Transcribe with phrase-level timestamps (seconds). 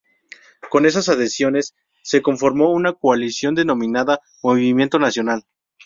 [0.71, 5.45] Con esas adhesiones se conformó una coalición denominada Movimiento Nacional.